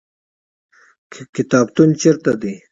کتابتون 1.35 1.89
چیرته 1.99 2.31
دی؟ 2.41 2.53